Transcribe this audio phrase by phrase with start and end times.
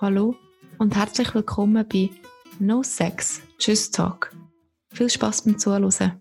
[0.00, 0.34] hallo
[0.78, 2.10] und herzlich willkommen bei
[2.58, 4.30] No Sex, Tschüss Talk.
[4.92, 6.20] Viel Spaß beim Zuhören.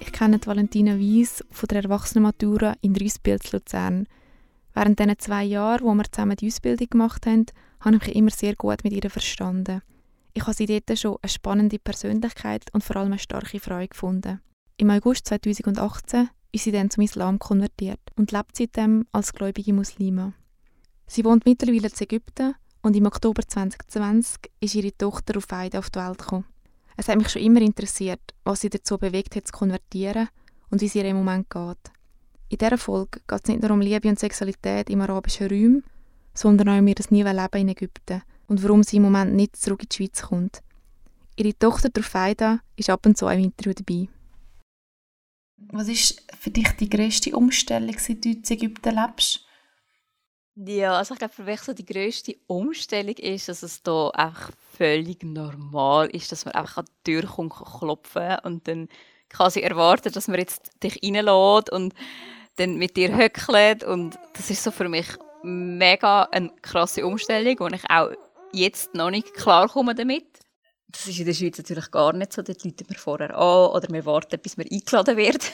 [0.00, 4.06] Ich kenne Valentina Wies von der Erwachsenenmatura in Reusbild Luzern.
[4.72, 7.44] Während diesen zwei Jahren, wo wir zusammen die Ausbildung gemacht haben,
[7.80, 9.82] habe ich mich immer sehr gut mit ihr verstanden.
[10.32, 14.40] Ich habe sie dort schon eine spannende Persönlichkeit und vor allem eine starke Frau gefunden.
[14.78, 20.32] Im August 2018 ist sie dann zum Islam konvertiert und lebt seitdem als gläubige Muslima.
[21.06, 25.98] Sie wohnt mittlerweile in Ägypten und im Oktober 2020 ist ihre Tochter auf auf die
[25.98, 26.46] Welt gekommen.
[26.96, 30.28] Es hat mich schon immer interessiert, was sie dazu bewegt hat zu konvertieren
[30.70, 31.92] und wie es ihr im Moment geht.
[32.48, 35.82] In dieser Folge geht es nicht nur um Liebe und Sexualität im arabischen Raum,
[36.32, 39.82] sondern auch um ihr neues Leben in Ägypten und warum sie im Moment nicht zurück
[39.82, 40.62] in die Schweiz kommt.
[41.36, 44.08] Ihre Tochter Trufaida ist ab und zu im Interview dabei.
[45.58, 49.46] Was ist für dich die grösste Umstellung, seit du in Ägypten lebst?
[50.54, 54.50] Ja, also ich glaube, für mich so die grösste Umstellung ist, dass es hier einfach
[54.72, 58.88] völlig normal ist, dass man einfach an die Tür kommt, klopfen und dann
[59.28, 61.94] quasi erwarten, dass man jetzt dich reinlässt und
[62.56, 65.06] dann mit dir höckelt und das ist so für mich
[65.42, 68.10] mega eine krasse Umstellung, wo ich auch
[68.52, 70.26] jetzt noch nicht klar komme damit.
[70.88, 72.42] Das ist in der Schweiz natürlich gar nicht so.
[72.42, 75.50] Dort läuten wir vorher an oder wir warten, bis man eingeladen wird.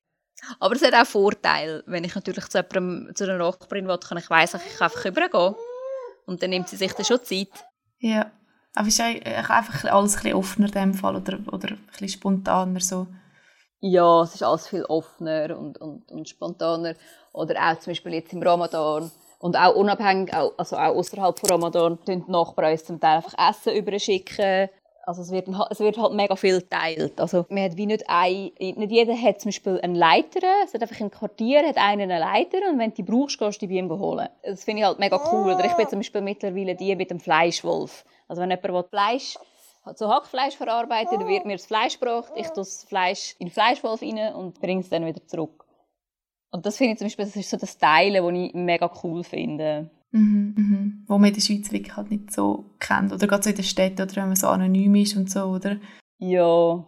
[0.60, 1.82] Aber es hat auch Vorteile.
[1.86, 5.04] Wenn ich natürlich zu, jemandem, zu einer Nachbarin will, kann ich weiss, ich kann einfach
[5.04, 5.54] rübergehen.
[6.26, 7.48] Und dann nimmt sie sich dann schon Zeit.
[7.98, 8.30] Ja,
[8.76, 12.80] aber ist einfach alles ein bisschen offener in dem Fall oder, oder ein bisschen spontaner
[12.80, 13.06] so?
[13.80, 16.94] Ja, es ist alles viel offener und, und, und spontaner.
[17.32, 19.10] Oder auch zum Beispiel jetzt im Ramadan
[19.46, 23.34] und auch unabhängig, also auch außerhalb von Ramadan, tun die Nachbarn uns zum Teil einfach
[23.38, 24.68] Essen überschicken.
[25.04, 27.20] Also es wird, es wird halt mega viel geteilt.
[27.20, 30.40] Also man hat wie nicht ein, nicht jeder hat zum Beispiel einen Leiter.
[30.64, 33.62] Es hat einfach im Quartier hat einen einen Leiter und wenn du die brauchst, kannst
[33.62, 34.28] du die bei ihm holen.
[34.42, 35.52] Das finde ich halt mega cool.
[35.52, 38.04] Oder ich bin zum Beispiel mittlerweile die mit dem Fleischwolf.
[38.26, 39.36] Also wenn jemand Fleisch
[39.94, 42.32] so Hackfleisch verarbeitet, dann wird mir das Fleisch gebracht.
[42.34, 45.65] Ich tue das Fleisch in den Fleischwolf rein und bringe es dann wieder zurück.
[46.56, 49.22] Und das finde ich zum Beispiel, das ist so das Teilen, das ich mega cool
[49.22, 49.90] finde.
[50.10, 51.04] Mhm, mhm.
[51.06, 53.12] Wo man in der Schweiz wirklich halt nicht so kennt.
[53.12, 55.76] Oder gerade so in der Stadt, oder wenn man so anonym ist und so, oder?
[56.18, 56.86] Ja.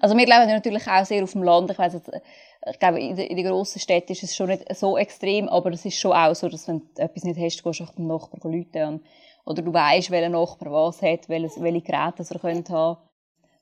[0.00, 1.72] Also wir leben natürlich auch sehr auf dem Land.
[1.72, 5.48] Ich weiss ich glaube, in den, in grossen Städten ist es schon nicht so extrem,
[5.48, 7.92] aber es ist schon auch so, dass wenn du etwas nicht hast, gehst du auch
[7.92, 9.00] beim Nachbarn Leute
[9.44, 12.96] Oder du weißt, welcher Nachbar was hat, welche, welche Geräte er haben könnte.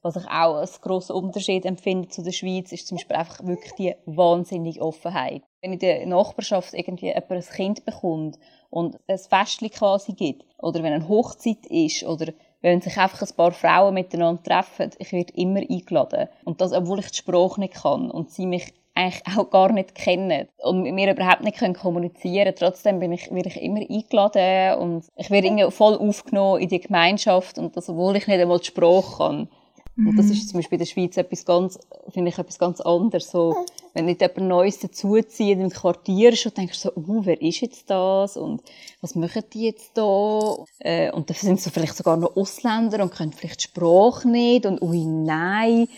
[0.03, 3.73] Was ich auch als grossen Unterschied empfinde zu der Schweiz, ist zum Beispiel einfach wirklich
[3.75, 5.43] die wahnsinnige Offenheit.
[5.61, 8.37] Wenn in der Nachbarschaft irgendwie jemand ein Kind bekommt
[8.71, 12.33] und ein Festchen quasi gibt, oder wenn eine Hochzeit ist, oder
[12.63, 16.29] wenn sich einfach ein paar Frauen miteinander treffen, ich werde immer eingeladen.
[16.45, 19.95] Und das, obwohl ich die Sprache nicht kann und sie mich eigentlich auch gar nicht
[19.95, 24.79] kennen und mit mir überhaupt nicht können kommunizieren Trotzdem bin ich, werde ich immer eingeladen
[24.81, 28.59] und ich werde irgendwie voll aufgenommen in die Gemeinschaft und das, obwohl ich nicht einmal
[28.59, 29.49] die Sprache kann.
[29.97, 30.09] Mhm.
[30.09, 31.79] Und das ist zum Beispiel in der Schweiz etwas ganz,
[32.11, 33.31] finde ich, etwas ganz anderes.
[33.31, 33.65] So,
[33.95, 37.91] wenn nicht jemand Neues dazuzieht im Quartier schon denkst du so, uh, wer ist jetzt
[37.91, 38.37] das?
[38.37, 38.63] Und
[39.01, 40.57] was machen die jetzt da?
[40.79, 44.67] Äh, und dann sind so vielleicht sogar noch Ausländer und können vielleicht die Sprache nicht
[44.67, 45.89] und ui, nein.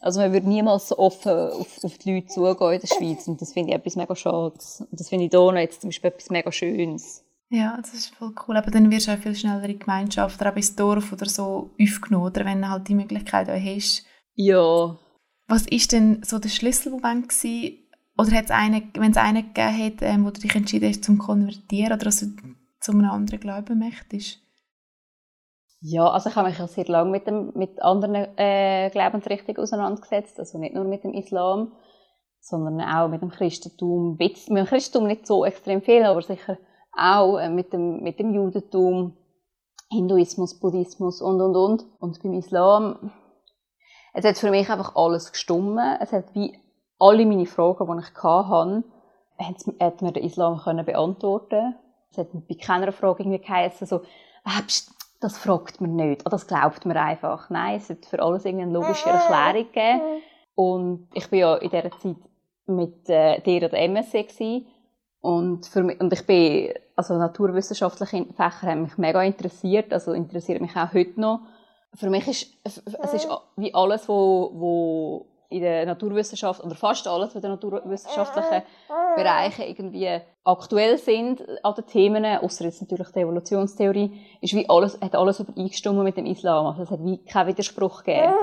[0.00, 3.26] Also man würde niemals so offen auf, auf die Leute zugehen in der Schweiz.
[3.26, 4.54] Und das finde ich etwas mega schade.
[4.54, 7.24] Und das finde ich hier jetzt zum Beispiel etwas mega Schönes.
[7.50, 8.56] Ja, das ist voll cool.
[8.56, 11.26] Aber dann wirst du auch viel schneller in die Gemeinschaft oder auch ins Dorf oder
[11.26, 14.04] so aufgenommen, oder wenn du halt die Möglichkeit auch hast.
[14.34, 14.98] Ja.
[15.46, 17.78] Was ist denn so der Schlüsselmoment gewesen?
[18.18, 21.04] Oder hat es einen, wenn es einen gegeben hat, ähm, wo du dich entschieden hast,
[21.04, 22.26] zum konvertieren oder also
[22.80, 24.40] zu einem anderen Glauben möchtest?
[25.80, 30.38] Ja, also ich habe mich ja sehr lange mit, dem, mit anderen äh, Glaubensrichtungen auseinandergesetzt,
[30.40, 31.72] also nicht nur mit dem Islam,
[32.40, 34.16] sondern auch mit dem Christentum.
[34.18, 36.58] Mit dem Christentum nicht so extrem viel, aber sicher
[36.98, 39.16] auch äh, mit dem, mit dem Judentum,
[39.90, 41.86] Hinduismus, Buddhismus und, und, und.
[41.98, 43.10] Und beim Islam,
[44.12, 45.96] es hat für mich einfach alles gestummen.
[46.00, 46.58] Es hat wie
[46.98, 48.84] alle meine Fragen, die ich hatte,
[49.80, 51.76] hat mir der Islam können beantworten
[52.10, 54.02] Es hat bei keiner Frage irgendwie geheißen, so,
[54.44, 57.50] ah, pst, das fragt man nicht, oder das glaubt man einfach.
[57.50, 60.22] Nein, es hat für alles irgendwie eine logische Erklärung gegeben.
[60.54, 62.16] Und ich war ja in dieser Zeit
[62.66, 64.66] mit äh, dir an der MSC gewesen.
[65.20, 70.60] Und, für mich, und ich bin, also naturwissenschaftliche Fächer haben mich mega interessiert, also interessiert
[70.60, 71.40] mich auch heute noch.
[71.94, 77.28] Für mich ist, es ist wie alles, wo, wo in der Naturwissenschaft, oder fast alles,
[77.28, 78.62] was in den naturwissenschaftlichen
[79.16, 85.00] Bereichen irgendwie aktuell sind an den Themen, außer jetzt natürlich die Evolutionstheorie, ist wie alles,
[85.00, 86.66] hat alles übereingestimmt mit dem Islam.
[86.66, 88.34] Also es hat wie keinen Widerspruch gegeben.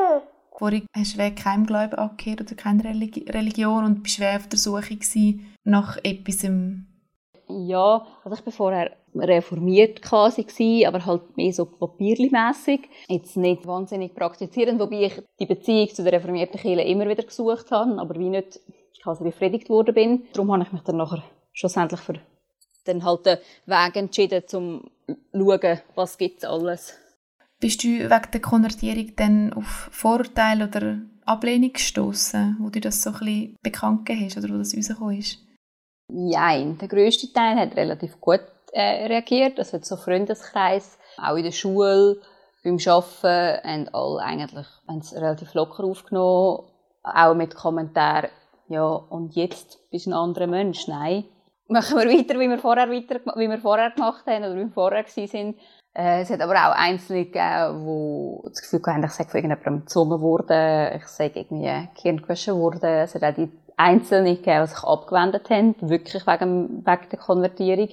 [0.57, 4.97] Vorhin hast du wegen keinem Glauben angehört oder keine Religion und bist auf der Suche
[5.63, 6.45] nach etwas,
[7.47, 12.89] ja, also ich war vorher reformiert quasi aber halt mehr so papierlimässig.
[13.07, 17.69] Jetzt nicht wahnsinnig praktizierend, wobei ich die Beziehung zu der reformierten Kirche immer wieder gesucht
[17.71, 18.59] habe, aber wie nicht
[19.01, 20.23] quasi befriedigt worden bin.
[20.33, 21.23] Darum habe ich mich dann nachher
[21.53, 22.15] schlussendlich für
[22.85, 26.93] dann halt den Weg entschieden, um zu schauen, was gibt's alles.
[27.65, 33.09] Bist du wegen der Konvertierung dann auf Vorurteile oder Ablehnung gestoßen, wo du das so
[33.09, 35.39] ein bisschen bekannt hast oder wo das rausgekommen ist?
[36.13, 38.41] Nein, der grösste Teil hat relativ gut
[38.71, 39.57] äh, reagiert.
[39.57, 42.21] Hat so Freundeskreis, auch in der Schule,
[42.63, 46.67] beim Arbeiten, haben alle eigentlich haben es relativ locker aufgenommen.
[47.01, 48.29] Auch mit Kommentaren,
[48.67, 50.87] ja, und jetzt bist du ein anderer Mensch.
[50.87, 51.23] Nein.
[51.67, 54.71] Machen wir weiter, wie wir vorher, weiter, wie wir vorher gemacht haben oder wie wir
[54.71, 55.55] vorher waren.
[55.95, 59.85] Äh, es hat aber auch Einzelne gegeben, die das Gefühl hatten, ich sei von irgendjemandem
[59.85, 62.83] gezwungen worden, ich sei irgendwie gewaschen worden.
[62.83, 67.89] Es hat auch die Einzelne gegeben, die sich abgewendet haben, wirklich wegen, wegen der Konvertierung.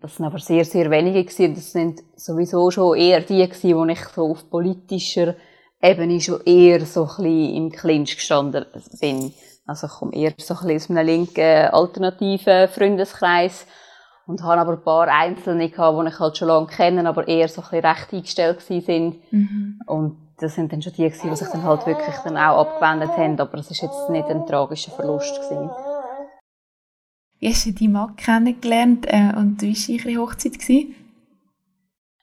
[0.00, 1.54] Das sind aber sehr, sehr wenige gewesen.
[1.54, 3.42] Das sind sowieso schon eher die
[3.74, 5.34] wo ich so auf politischer
[5.82, 8.64] Ebene schon eher so ein bisschen im Clinch gestanden
[9.00, 9.34] bin.
[9.66, 13.66] Also ich komme eher so ein bisschen aus einem linken, alternativen Freundeskreis
[14.30, 17.48] und habe aber ein paar Einzelne gehabt, die ich halt schon lange kenne, aber eher
[17.48, 19.32] so ein bisschen recht eingestellt sind.
[19.32, 19.80] Mhm.
[19.86, 23.10] Und das sind dann schon die gewesen, die sich dann halt wirklich dann auch abgewendet
[23.16, 25.70] haben, aber es ist jetzt nicht ein tragischer Verlust gewesen.
[27.40, 30.58] Wie hast du deinen Mann kennengelernt äh, und wie war eure Hochzeit?
[30.58, 30.94] Gewesen?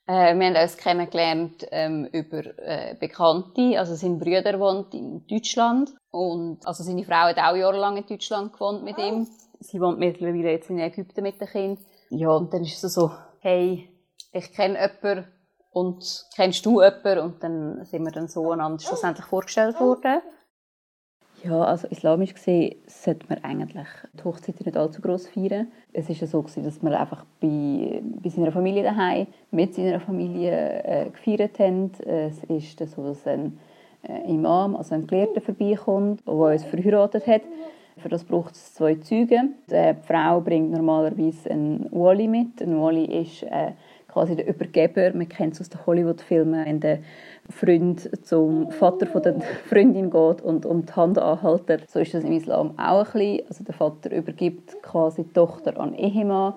[0.08, 3.78] Äh, wir haben uns kennengelernt ähm, über äh, Bekannte.
[3.78, 8.54] Also sein Bruder wohnt in Deutschland und also seine Frau hat auch jahrelang in Deutschland
[8.54, 9.28] gewohnt mit ihm.
[9.60, 11.80] Sie wohnt mittlerweile jetzt in Ägypten mit dem Kind.
[12.10, 13.90] Ja, und dann ist es so, hey,
[14.32, 15.28] ich kenne jemanden
[15.72, 17.20] und kennst du jemanden?
[17.20, 20.22] Und dann sind wir dann so einander schlussendlich vorgestellt worden.
[21.44, 25.72] Ja, also islamisch gesehen sollte man eigentlich die Hochzeit nicht allzu groß feiern.
[25.94, 30.00] Es ist ja so gewesen, dass wir einfach bei, bei seiner Familie daheim mit seiner
[30.00, 31.92] Familie äh, gefeiert haben.
[32.04, 33.60] Es ist so, dass ein
[34.02, 37.44] äh, Imam, also ein Gelehrter vorbeikommt, der uns verheiratet hat.
[38.02, 39.42] Für das braucht es zwei Züge.
[39.70, 42.62] Die Frau bringt normalerweise einen Wali mit.
[42.62, 43.72] Ein Wali ist äh,
[44.08, 45.12] quasi der Übergeber.
[45.14, 47.00] Man kennt es aus den Hollywood-Filmen, wenn der
[47.50, 49.40] Freund zum Vater von der
[49.70, 51.90] Freundin geht und, und die Hand anhaltet.
[51.90, 53.48] So ist das im Islam auch ein bisschen.
[53.48, 56.54] Also der Vater übergibt quasi die Tochter an Ehemann,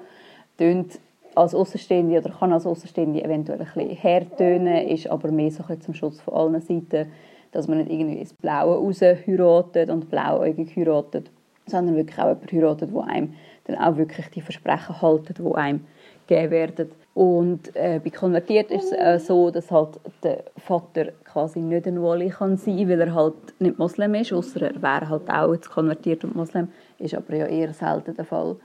[1.35, 5.81] als Außenstehende oder kann als Außenstehende eventuell ein bisschen hertönen, ist aber mehr so ein
[5.81, 7.11] zum Schutz von allen Seiten,
[7.52, 11.31] dass man nicht irgendwie ins Blaue raus heiratet und blauäugig heiratet,
[11.67, 15.87] sondern wirklich auch jemanden heiratet, wo einem dann auch wirklich die Versprechen haltet, die einem
[16.26, 16.91] gegeben werden.
[17.12, 22.00] Und äh, bei konvertiert ist es äh, so, dass halt der Vater quasi nicht ein
[22.00, 25.70] Wali kann sein, weil er halt nicht Moslem ist, außer er wäre halt auch jetzt
[25.70, 26.69] konvertiert und Moslem,
[26.99, 28.56] ist aber ja eher selten der Fall.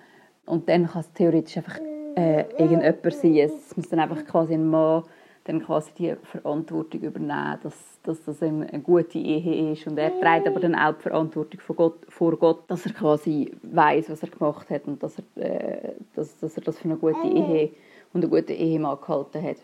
[0.46, 1.80] Und dann kann es theoretisch einfach
[2.16, 3.36] äh, irgendjemand sein.
[3.36, 5.04] Es muss dann einfach quasi ein Mann
[5.46, 9.88] dann quasi die Verantwortung übernehmen, dass, dass das eine, gute Ehe ist.
[9.88, 13.52] Und er trägt aber dann auch die Verantwortung vor Gott, vor Gott dass er quasi
[13.64, 16.98] weiß, was er gemacht hat und dass er, äh, dass, dass er das für eine
[16.98, 17.72] gute Ehe
[18.14, 19.58] und einen guten Ehemann gehalten hat.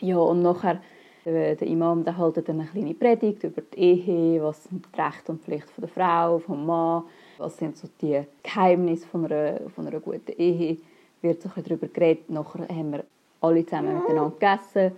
[0.00, 0.80] Ja, und nachher
[1.24, 5.00] äh, der Imam der hält dann eine kleine Predigt über die Ehe, was sind die
[5.00, 7.04] Rechte und Pflichten der Frau, vom Mann,
[7.38, 10.78] was sind so die Geheimnisse von einer, von einer guten Ehe,
[11.22, 12.28] wird so ein darüber geredet.
[12.28, 13.04] Nachher haben wir
[13.40, 14.92] alle zusammen miteinander gegessen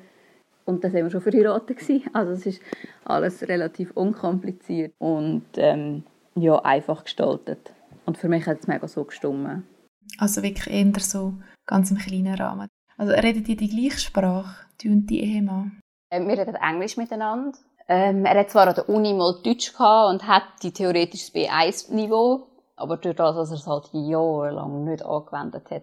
[0.66, 1.78] und dann waren wir schon verheiratet.
[2.12, 2.60] Also es ist
[3.04, 6.04] alles relativ unkompliziert und ähm,
[6.34, 7.72] ja, einfach gestaltet.
[8.04, 9.62] Und für mich hat es mega so gestimmt.
[10.18, 11.34] Also wirklich eher so
[11.66, 12.68] ganz im kleinen Rahmen.
[12.98, 15.80] Also redet ihr die gleiche Sprache, du und die Ehemann?
[16.10, 17.58] Ähm, wir reden Englisch miteinander.
[17.88, 22.46] Ähm, er hat zwar an der Uni mal Deutsch gehabt und hat die theoretisches B1-Niveau,
[22.74, 25.82] aber durch das, dass er es halt jahrelang nicht angewendet hat,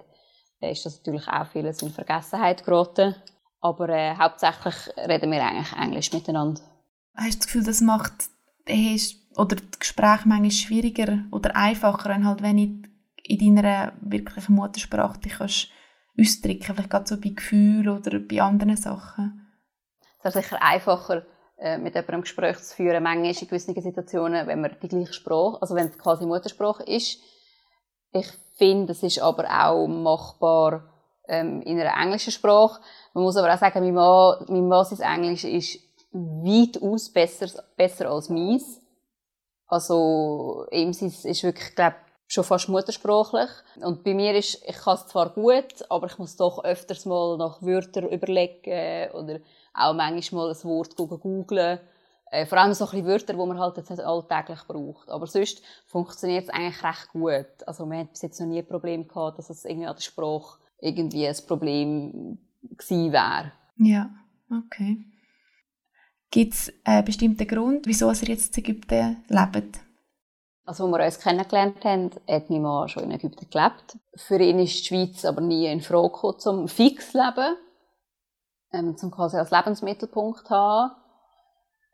[0.60, 3.16] ist das natürlich auch vieles in Vergessenheit geraten.
[3.64, 6.60] Aber äh, hauptsächlich reden wir eigentlich Englisch miteinander.
[7.16, 8.12] Hast du das Gefühl, das macht
[9.38, 15.20] oder das Gespräch manchmal schwieriger oder einfacher, wenn halt wenn ich in deiner wirklichen Muttersprache
[15.20, 15.70] dich kannst
[16.20, 19.48] ausdrücken, vielleicht gerade so bei Gefühlen oder bei anderen Sachen?
[20.22, 21.26] Es ist sicher einfacher,
[21.58, 25.62] äh, mit jemandem Gespräch zu führen, manchmal in gewissen Situationen, wenn man die gleiche Sprache,
[25.62, 27.18] also wenn es quasi Muttersprache ist.
[28.12, 28.28] Ich
[28.58, 30.94] finde, es ist aber auch machbar
[31.28, 32.82] ähm, in einer englischen Sprache.
[33.14, 35.80] Man muss aber auch sagen, mein Mann, mein Mann sein Englisch ist
[36.12, 38.82] weitaus besser, besser als meins.
[39.68, 41.96] Also, ihm ist, wirklich, glaube
[42.28, 43.50] schon fast muttersprachlich.
[43.82, 47.38] Und bei mir ist, ich kann es zwar gut, aber ich muss doch öfters mal
[47.38, 49.40] nach Wörtern überlegen oder
[49.74, 51.80] auch manchmal mal ein Wort googeln.
[52.32, 55.10] Äh, vor allem so ein bisschen Wörter, die man halt jetzt alltäglich braucht.
[55.10, 57.68] Aber sonst funktioniert es eigentlich recht gut.
[57.68, 60.02] Also man hat bis jetzt noch nie ein Problem gehabt, dass es irgendwie an der
[60.02, 62.40] Sprache irgendwie ein Problem
[62.78, 63.52] gewesen wäre.
[63.78, 64.10] Ja,
[64.52, 65.06] okay.
[66.32, 69.80] Gibt es einen bestimmten Grund, wieso er jetzt in Ägypten lebt?
[70.66, 73.98] Also, als wir uns kennengelernt haben, hat mein Mann schon in Ägypten gelebt.
[74.16, 77.58] Für ihn ist die Schweiz aber nie in Frage gekommen, zum fix leben,
[78.72, 80.96] ähm, zum quasi als Lebensmittelpunkt haben.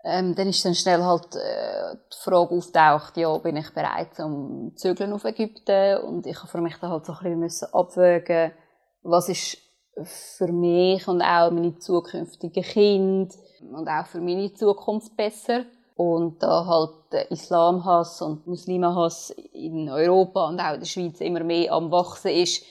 [0.06, 4.72] Ähm, dann ist dann schnell halt äh, die Frage auftaucht, ja, bin ich bereit zum
[4.78, 5.98] zügeln auf Ägypten?
[6.04, 8.54] Und ich habe für mich dann halt so ein bisschen abwägen,
[9.02, 9.58] was ist
[10.04, 13.34] für mich und auch meine zukünftigen Kinder
[13.72, 15.66] und auch für meine Zukunft besser.
[15.96, 21.74] Und da halt Islamhass und Muslimenhass in Europa und auch in der Schweiz immer mehr
[21.74, 22.64] am wachsen ist,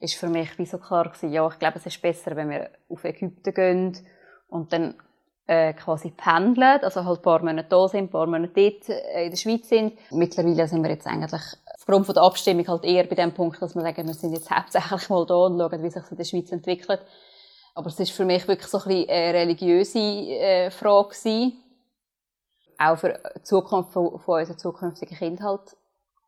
[0.00, 2.68] ist für mich wie so klar gewesen, ja, ich glaube, es ist besser, wenn wir
[2.90, 3.98] auf Ägypten gehen
[4.48, 4.94] und dann
[5.46, 9.24] äh, quasi pendeln, also halt ein paar Monate da sind, ein paar Monate dort äh,
[9.24, 9.94] in der Schweiz sind.
[10.10, 11.42] Mittlerweile sind wir jetzt eigentlich
[11.84, 14.50] aufgrund von der Abstimmung halt eher bei dem Punkt, dass wir sagen, wir sind jetzt
[14.50, 17.00] hauptsächlich mal da und schauen, wie sich in der Schweiz entwickelt.
[17.74, 21.52] Aber es ist für mich wirklich so ein bisschen eine religiöse äh, Frage gewesen.
[22.78, 25.76] Auch für die Zukunft von, von unseren zukünftigen Kindern halt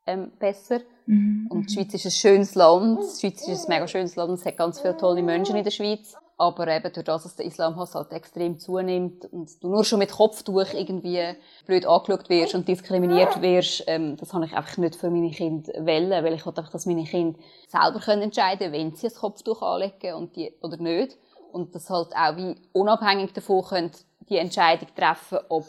[0.06, 0.80] ähm, besser.
[1.06, 1.46] Mhm.
[1.48, 3.00] Und die Schweiz ist ein schönes Land.
[3.00, 4.38] Die Schweiz ist ein mega schönes Land.
[4.38, 6.16] Es hat ganz viele tolle Menschen in der Schweiz.
[6.38, 10.12] Aber eben durch das, dass der Islamhass halt extrem zunimmt und du nur schon mit
[10.12, 15.10] Kopftuch irgendwie blöd angeschaut wirst und diskriminiert wirst, ähm, das habe ich einfach nicht für
[15.10, 17.38] meine Kinder wollen, weil ich wollte einfach, dass meine Kinder
[17.68, 21.16] selber können entscheiden wenn sie ein Kopftuch anlegen und die, oder nicht.
[21.52, 23.92] Und das halt auch wie unabhängig davon können
[24.28, 25.64] die Entscheidung treffen, ob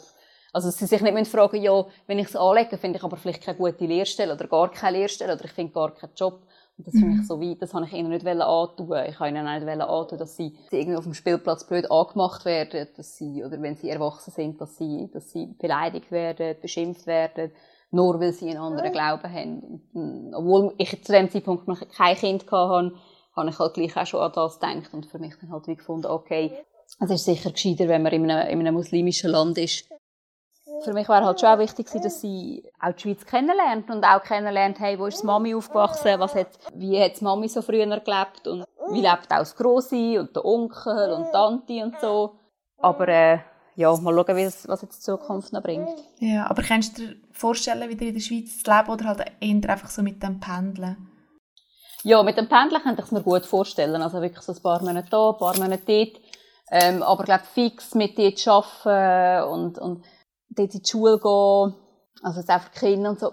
[0.52, 3.58] also sie sich nicht fragen, ja, wenn ich es anlege, finde ich aber vielleicht keine
[3.58, 6.42] gute Lehrstelle oder gar keine Lehrstelle oder ich finde gar keinen Job.
[6.80, 7.24] Das finde ich mhm.
[7.24, 8.96] so weit, das habe ich ihnen nicht antun.
[9.08, 12.86] Ich habe ihnen auch nicht antun, dass sie, irgendwie auf dem Spielplatz blöd angemacht werden,
[12.96, 17.50] dass sie, oder wenn sie erwachsen sind, dass sie, dass sie beleidigt werden, beschimpft werden,
[17.90, 20.32] nur weil sie einen anderen Glauben haben.
[20.34, 22.92] Obwohl ich zu dem Zeitpunkt noch kein Kind hatte,
[23.34, 25.76] habe ich halt gleich auch schon an das gedacht und für mich dann halt wie
[25.76, 26.52] gefunden, okay,
[27.00, 29.88] es ist sicher gescheiter, wenn man in einem, in einem muslimischen Land ist,
[30.84, 34.22] für mich war halt schon auch wichtig, dass sie auch die Schweiz kennenlernt und auch
[34.22, 37.86] kennenlernt, hey, wo ist die Mami aufgewachsen, was hat, wie hat die Mami so früher
[37.86, 42.34] gelebt und wie lebt auch das Grossi und der Onkel und die Tante und so.
[42.78, 43.38] Aber äh,
[43.76, 45.88] ja, mal schauen, das, was jetzt die Zukunft noch bringt.
[46.18, 49.70] Ja, aber kannst du dir vorstellen, wieder in der Schweiz zu leben oder halt eher
[49.70, 51.08] einfach so mit dem Pendeln?
[52.02, 54.00] Ja, mit dem Pendeln könnte ich es mir gut vorstellen.
[54.02, 56.20] Also wirklich so ein paar Monate da, ein paar Monate dort.
[56.70, 60.04] Ähm, aber ich glaube, fix mit dort arbeiten und, und
[60.58, 61.74] dort in die Schule gehen,
[62.22, 63.32] also jetzt einfach Kinder und so,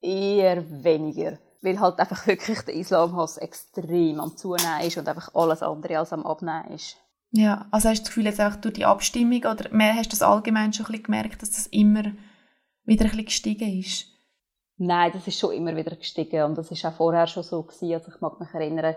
[0.00, 1.38] eher weniger.
[1.62, 6.12] Weil halt einfach wirklich der Islamhass extrem am Zunehmen ist und einfach alles andere als
[6.12, 6.96] am Abnehmen ist.
[7.32, 10.16] Ja, also hast du das Gefühl jetzt einfach durch die Abstimmung oder mehr hast du
[10.16, 12.04] das allgemein schon ein bisschen gemerkt, dass das immer
[12.84, 14.06] wieder ein bisschen gestiegen ist?
[14.78, 17.92] Nein, das ist schon immer wieder gestiegen und das ist auch vorher schon so gewesen.
[17.92, 18.96] Also ich mag mich erinnern,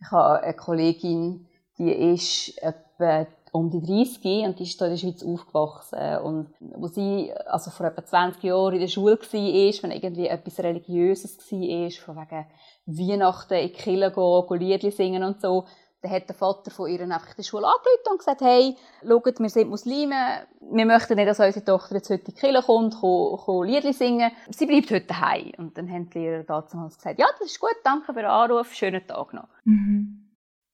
[0.00, 4.92] ich habe eine Kollegin, die ist etwa um die 30 und die ist hier in
[4.92, 6.18] der Schweiz aufgewachsen.
[6.18, 10.58] Und wo sie also vor etwa 20 Jahren in der Schule war, wenn irgendwie etwas
[10.58, 12.46] Religiöses war, von wegen
[12.86, 15.64] Weihnachten in die Kirche gehen, Liedli singen und so,
[16.02, 19.40] dann hat der Vater von ihr einfach in der Schule angerufen und gesagt, hey, schaut,
[19.40, 22.94] wir sind Muslime, wir möchten nicht, dass unsere Tochter jetzt heute in die Kirche kommt,
[23.00, 24.30] kann, kann Liedli singen.
[24.50, 25.52] Sie bleibt heute daheim.
[25.56, 28.72] Und dann haben die Lehrer damals gesagt, ja, das ist gut, danke für den Anruf,
[28.74, 29.48] schönen Tag noch.
[29.64, 30.25] Mhm.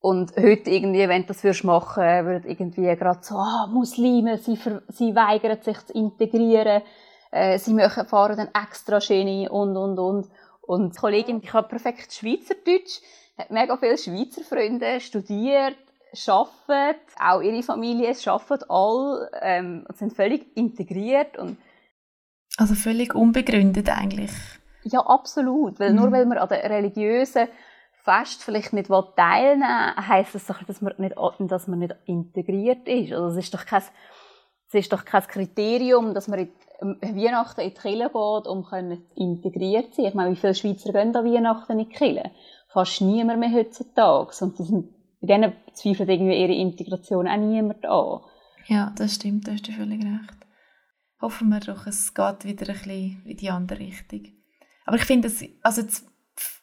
[0.03, 4.59] Und heute irgendwie, wenn du das würdest machen, würde irgendwie gerade so, ah, Muslime, sie,
[4.89, 6.83] sie weigern sich zu integrieren,
[7.31, 10.29] äh, sie machen, fahren dann extra Schiene und, und, und.
[10.61, 13.01] Und die Kollegin, die kann perfekt Schweizerdeutsch,
[13.39, 15.77] hat mega viele Schweizer Freunde, studiert,
[16.27, 21.59] arbeitet, auch ihre Familie arbeitet alle, ähm, und sind völlig integriert und
[22.59, 24.33] also völlig unbegründet eigentlich.
[24.85, 25.79] Ja, absolut.
[25.79, 25.97] Weil mhm.
[25.97, 27.49] nur weil man an der religiösen
[28.03, 32.89] Fest vielleicht nicht teilnehmen will, heisst das doch, dass man nicht, dass man nicht integriert
[32.89, 33.13] ist.
[33.13, 33.83] Also es ist doch kein,
[34.69, 36.41] es ist doch kein Kriterium, dass man
[36.81, 38.67] in Weihnachten in die Kirche geht, um
[39.15, 40.11] integriert zu sein.
[40.11, 42.33] Ich meine, wie viele Schweizer gehen an Weihnachten in die Kirche?
[42.69, 44.45] Fast niemand mehr heutzutage.
[44.45, 44.89] Und sind,
[45.21, 48.21] bei denen zweifelt irgendwie ihre Integration auch niemand an.
[48.67, 50.47] Ja, das stimmt, da hast du völlig recht.
[51.21, 54.23] Hoffen wir doch, es geht wieder ein bisschen in die andere Richtung.
[54.87, 55.31] Aber ich finde,
[55.63, 55.83] also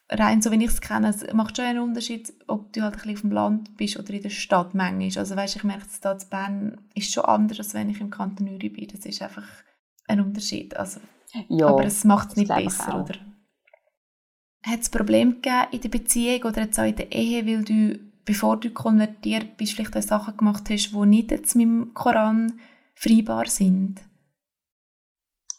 [0.09, 2.97] rein so wie ich es kenne, es macht schon einen Unterschied, ob du halt ein
[2.97, 5.17] bisschen auf dem Land bist oder in der Stadt manchmal.
[5.17, 8.09] Also weißt, ich merke, dass da in Bern ist schon anders, als wenn ich im
[8.09, 8.87] Kanton Uri bin.
[8.87, 9.47] Das ist einfach
[10.07, 10.75] ein Unterschied.
[10.75, 10.99] Also,
[11.47, 13.15] ja, aber es macht es nicht besser, oder?
[14.65, 17.99] Hat es Probleme gegeben in der Beziehung oder jetzt auch in der Ehe, weil du,
[18.25, 22.59] bevor du konvertiert bist, vielleicht auch Sachen gemacht hast, die nicht jetzt mit dem Koran
[22.95, 24.01] freibar sind?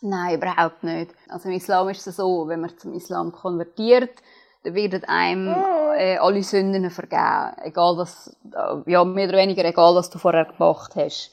[0.02, 1.14] Nein, überhaupt nicht.
[1.28, 4.22] Also im Islam ist es so, wenn man zum Islam konvertiert,
[4.62, 5.54] dann werden einem
[5.96, 7.52] äh, alle Sünden vergeben.
[7.62, 11.32] Egal was, äh, ja, mehr oder weniger egal, was du vorher gemacht hast.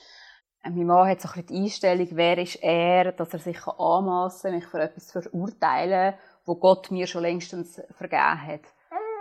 [0.63, 3.65] Äh, mein Mann hat so ein bisschen die Einstellung, wer ist er, dass er sich
[3.67, 6.13] anmassen kann, mich für etwas verurteilen,
[6.45, 8.61] wo Gott mir schon längstens vergeben hat.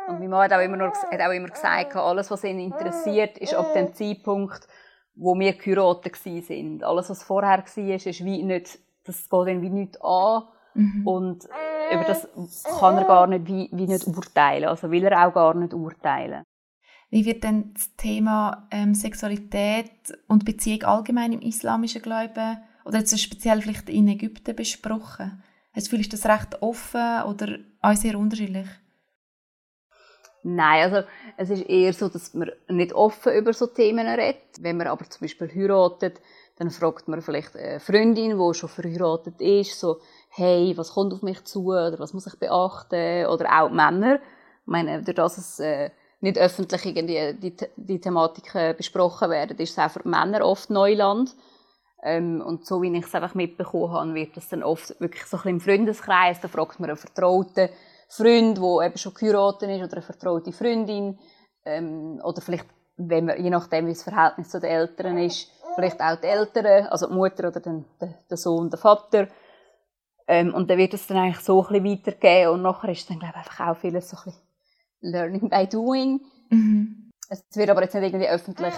[0.08, 3.38] Und mein Mann hat auch immer, nur, hat auch immer gesagt, alles, was ihn interessiert,
[3.38, 4.68] ist ab dem Zeitpunkt,
[5.16, 6.84] wo wir geheiratet sind.
[6.84, 10.44] Alles, was vorher war, ist wie nicht, das geht ihn wie nicht an.
[10.76, 11.06] Mhm.
[11.06, 11.44] Und
[11.92, 12.28] über das
[12.78, 14.68] kann er gar nicht, wie, wie nicht urteilen.
[14.68, 16.42] Also will er auch gar nicht urteilen.
[17.10, 19.90] Wie wird denn das Thema ähm, Sexualität
[20.26, 25.42] und Beziehung allgemein im islamischen Glauben oder jetzt speziell vielleicht in Ägypten besprochen?
[25.72, 28.66] Hast du das recht offen oder auch sehr unterschiedlich?
[30.42, 34.60] Nein, also es ist eher so, dass man nicht offen über so Themen redet.
[34.60, 36.20] Wenn man aber zum Beispiel heiratet,
[36.56, 40.00] dann fragt man vielleicht eine Freundin, die schon verheiratet ist, so,
[40.36, 43.26] hey, was kommt auf mich zu oder was muss ich beachten?
[43.26, 44.16] Oder auch Männer.
[44.16, 45.90] Ich meine, durch das es äh,
[46.20, 51.34] nicht öffentlich irgendwie die, die Thematiken besprochen werden, ist es auch für Männer oft Neuland.
[52.02, 55.38] Ähm, und so wie ich es einfach mitbekommen habe, wird das dann oft wirklich so
[55.38, 57.70] ein bisschen im Freundeskreis, da fragt man einen Vertrauten,
[58.08, 61.18] Freund, der eben schon geheiratet ist, oder eine vertraute Freundin,
[61.64, 62.66] ähm, oder vielleicht,
[62.96, 66.86] wenn man, je nachdem, wie das Verhältnis zu den Eltern ist, vielleicht auch die Eltern,
[66.86, 69.28] also die Mutter oder den, der Sohn, der Vater.
[70.28, 73.18] Ähm, und dann wird es dann eigentlich so ein bisschen weitergehen und nachher ist dann,
[73.18, 74.42] glaube ich, einfach auch vieles so ein bisschen
[75.00, 76.20] Learning by Doing.
[76.50, 77.10] Mhm.
[77.28, 78.74] Es wird aber jetzt nicht irgendwie öffentlich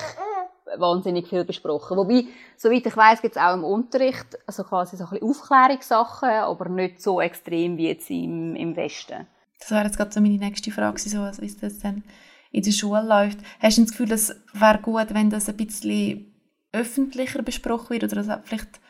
[0.76, 1.96] wahnsinnig viel besprochen.
[1.96, 2.24] Wobei,
[2.56, 6.68] soweit ich weiß, gibt es auch im Unterricht also quasi so ein bisschen Aufklärungssachen, aber
[6.68, 9.26] nicht so extrem wie jetzt im, im Westen.
[9.58, 12.04] Das wäre jetzt gerade so meine nächste Frage, so, also wie das dann
[12.52, 13.38] in der Schule läuft.
[13.60, 16.34] Hast du das Gefühl, es wäre gut, wenn das ein bisschen
[16.72, 18.80] öffentlicher besprochen wird oder dass vielleicht,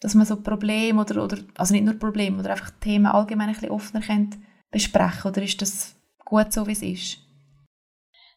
[0.00, 3.54] dass man so Probleme oder, oder also nicht nur Probleme, oder einfach Themen allgemein ein
[3.54, 4.36] bisschen offener kennt,
[4.70, 7.18] besprechen oder ist das gut so, wie es ist?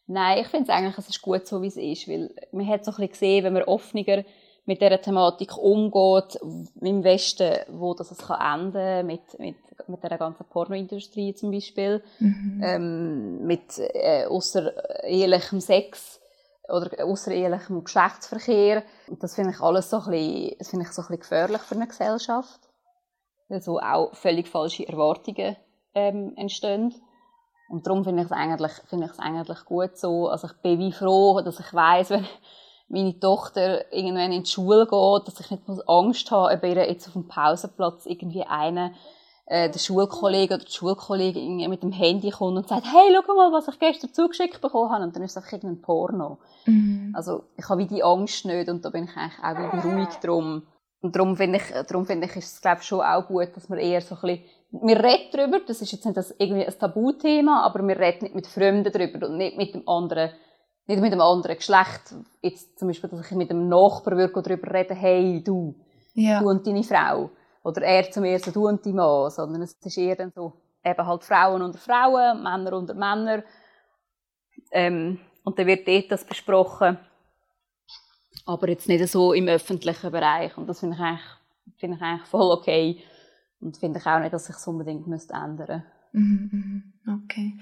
[0.06, 2.84] Nein, ich finde es eigentlich, es ist gut so, wie es ist, weil man hat
[2.84, 4.24] so ein bisschen gesehen, wenn man offener
[4.64, 6.38] mit dieser Thematik umgeht,
[6.80, 9.56] im Westen, wo das es kann enden mit, mit,
[9.88, 12.60] mit der ganzen Pornoindustrie zum Beispiel, mhm.
[12.64, 16.20] ähm, mit äh, außerehelichem Sex
[16.68, 18.82] oder außerehelichem Geschlechtsverkehr.
[19.08, 21.62] Und das finde ich alles so ein bisschen, das finde ich so ein bisschen gefährlich
[21.62, 22.60] für eine Gesellschaft,
[23.48, 25.56] weil so auch völlig falsche Erwartungen
[25.94, 26.94] ähm, entstehen.
[27.68, 30.28] Und darum finde ich es eigentlich, finde ich es eigentlich gut so.
[30.28, 32.26] Also ich bin wie froh, dass ich weiß, wenn
[32.88, 37.06] meine Tochter irgendwann in die Schule geht, dass ich nicht Angst habe, ob ihr jetzt
[37.06, 38.92] auf dem Pausenplatz irgendwie einer
[39.52, 43.52] äh, der Schulkollege oder die Schulkollegin mit dem Handy kommt und sagt, hey, schau mal,
[43.52, 45.04] was ich gestern zugeschickt bekommen habe.
[45.04, 46.38] Und dann ist es einfach irgendein Porno.
[46.64, 47.12] Mhm.
[47.14, 50.24] Also, ich habe wie die Angst nicht und da bin ich eigentlich auch wie beruhigt
[50.24, 50.62] drum.
[51.02, 53.68] Und darum finde ich, darum finde ich, ist es, glaube ich, schon auch gut, dass
[53.68, 56.78] man eher so ein bisschen wir reden darüber, das ist jetzt nicht das irgendwie ein
[56.78, 60.30] Tabuthema, aber wir reden nicht mit Fremden darüber und nicht mit dem anderen,
[60.86, 62.14] nicht mit dem anderen Geschlecht.
[62.40, 65.74] Jetzt zum Beispiel, dass ich mit einem Nachbarn würde darüber reden, hey, du,
[66.14, 66.40] ja.
[66.40, 67.28] du und deine Frau.
[67.62, 69.30] Oder er zu mir so, du und dein Mann.
[69.30, 70.52] Sondern es ist eher dann so,
[70.84, 73.44] eben halt Frauen unter Frauen, Männer unter Männer.
[74.70, 76.98] Ähm, und dann wird dort das besprochen.
[78.44, 80.56] Aber jetzt nicht so im öffentlichen Bereich.
[80.56, 81.22] Und das finde ich eigentlich,
[81.76, 83.02] ich eigentlich voll okay.
[83.60, 87.58] Und finde ich auch nicht, dass sich das unbedingt müsste ändern mhm, mhm, Okay.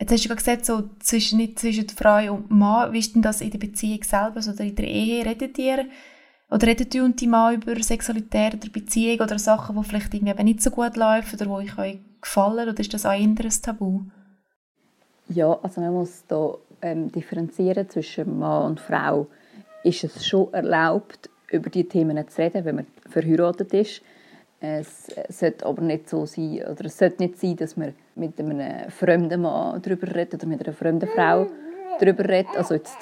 [0.00, 3.40] Jetzt hast du gesagt, so zwischen, nicht zwischen Frau und Mann, wie ist denn das
[3.40, 5.86] in der Beziehung selber, also in der Ehe, redet ihr,
[6.54, 10.44] oder redet du und dein Mann über Sexualität oder Beziehung oder Sachen, die vielleicht irgendwie
[10.44, 14.02] nicht so gut laufen oder die euch gefallen, oder ist das ein Tabu?
[15.28, 19.26] Ja, also man muss da ähm, differenzieren zwischen Mann und Frau.
[19.82, 24.02] Ist es schon erlaubt, über die Themen zu reden, wenn man verheiratet ist?
[24.60, 28.90] Es sollte aber nicht so sein, oder es sollte nicht sein, dass man mit einem
[28.90, 31.48] fremden Mann darüber redet oder mit einer fremden Frau
[31.98, 32.56] darüber redet.
[32.56, 32.96] Also jetzt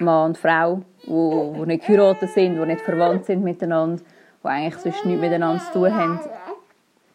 [0.00, 4.02] Mann und Frau, die, die nicht geheiratet sind, die nicht verwandt sind miteinander,
[4.42, 6.20] die eigentlich sonst nichts miteinander zu tun haben.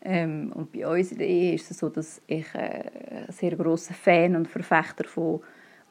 [0.04, 2.84] Ähm, und bei uns in der Ehe ist es so, dass ich äh,
[3.28, 5.42] ein sehr grosser Fan und Verfechter von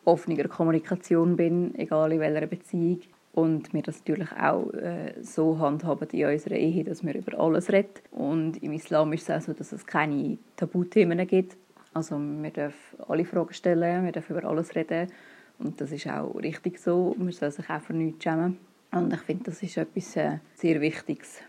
[0.05, 3.01] offener Kommunikation bin, egal in welcher Beziehung
[3.33, 7.71] und wir das natürlich auch äh, so handhaben in unserer Ehe, dass wir über alles
[7.71, 7.91] reden.
[8.11, 11.57] Und im Islam ist es auch so, dass es keine Tabuthemen gibt.
[11.95, 15.09] Also wir dürfen alle Fragen stellen, wir dürfen über alles reden.
[15.61, 17.15] Und das ist auch richtig so.
[17.19, 18.59] Man soll sich auch für nichts schämen.
[18.93, 21.43] Und ich finde, das ist etwas äh, sehr Wichtiges.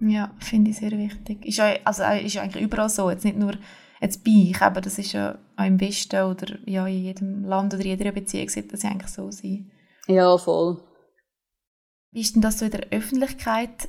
[0.00, 1.44] Ja, finde ich sehr wichtig.
[1.44, 3.10] Ist, ja, also, ist ja eigentlich überall so.
[3.10, 3.54] Jetzt nicht nur
[4.00, 7.74] jetzt bei ich, aber das ist ja auch im Westen oder ja, in jedem Land
[7.74, 9.70] oder in jeder Beziehung sollte das eigentlich so sein.
[10.06, 10.82] Ja, voll.
[12.12, 13.88] Wie ist denn das so in der Öffentlichkeit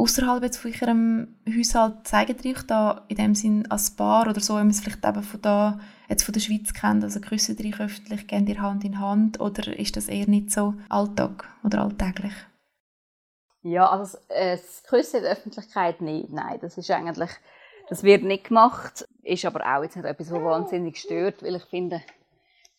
[0.00, 4.62] außerhalb von eurem Haushalt zeigt euch da in dem Sinn als Paar oder so, wenn
[4.62, 8.26] man es vielleicht eben von da jetzt von der Schweiz kennt, also küssen euch öffentlich,
[8.26, 12.32] gehen ihr Hand in Hand oder ist das eher nicht so Alltag oder alltäglich?
[13.62, 17.30] Ja, also das Küssen in der Öffentlichkeit nicht, nein, das ist eigentlich,
[17.90, 21.64] das wird nicht gemacht, ist aber auch jetzt nicht etwas, was wahnsinnig stört, weil ich
[21.64, 22.00] finde,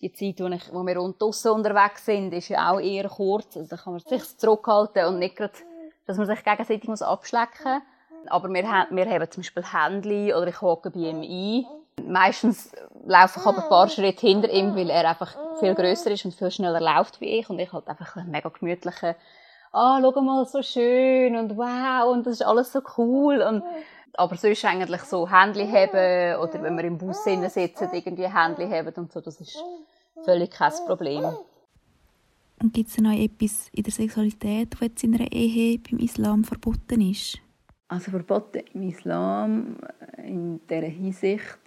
[0.02, 3.70] die Zeit, wo, ich, wo wir draussen unterwegs sind, ist ja auch eher kurz, also
[3.70, 5.54] da kann man sich zurückhalten und nicht gerade
[6.12, 8.28] dass man sich gegenseitig muss abschlecken muss.
[8.32, 11.66] Aber wir, wir haben zum Beispiel Händchen oder ich hocke bei ihm ein.
[12.06, 12.74] Meistens
[13.06, 16.34] laufe ich aber ein paar Schritte hinter ihm, weil er einfach viel grösser ist und
[16.34, 17.50] viel schneller läuft wie ich.
[17.50, 19.16] Und ich halt einfach ein mega gemütlicher,
[19.72, 23.42] ah, oh, schau mal, so schön und wow, und das ist alles so cool.
[23.42, 23.64] Und,
[24.16, 28.94] aber sonst eigentlich so Händchen haben oder wenn wir im Bus sitzen, irgendwie Händchen haben
[28.96, 29.64] und so, das ist
[30.26, 31.34] völlig kein Problem.
[32.62, 37.02] Und gibt es noch etwas in der Sexualität, das in einer Ehe beim Islam verboten
[37.10, 37.40] ist?
[37.88, 39.78] Also verboten im Islam
[40.24, 41.58] in dieser Hinsicht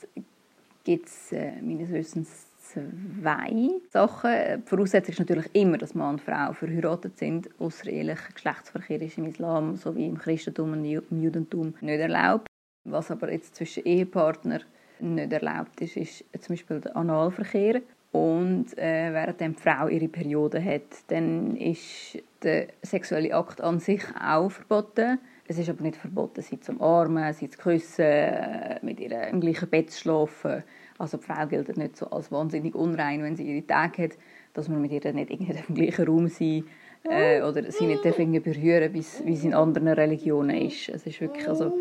[0.85, 4.63] gibt es äh, meines Wissens zwei Sachen.
[4.63, 7.49] Die Voraussetzung ist natürlich immer, dass Mann und Frau verheiratet sind.
[7.61, 12.47] Außerehelicher Geschlechtsverkehr ist im Islam sowie im Christentum und im Judentum nicht erlaubt.
[12.85, 14.63] Was aber jetzt zwischen Ehepartnern
[15.01, 17.83] nicht erlaubt ist, ist zum Beispiel der Analverkehr.
[18.15, 24.05] Und äh, während die Frau ihre Periode hat, dann ist der sexuelle Akt an sich
[24.17, 25.19] auch verboten.
[25.49, 29.41] Es ist aber nicht verboten, sie zu umarmen, sie zu küssen, äh, mit ihr im
[29.41, 30.63] gleichen Bett zu schlafen.
[30.97, 34.13] Also die Frau gilt nicht so als wahnsinnig unrein, wenn sie ihre Tage hat,
[34.53, 35.31] dass man mit ihr nicht
[35.69, 36.67] im gleichen Raum sein
[37.11, 40.89] äh, oder sie nicht berühren wie es in anderen Religionen ist.
[40.89, 41.77] Es ist wirklich, also,